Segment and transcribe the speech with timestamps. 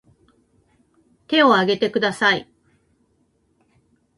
[1.27, 2.51] 手を挙げてください